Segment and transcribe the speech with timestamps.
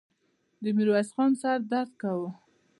[0.61, 2.29] د ميرويس خان سر درد کاوه.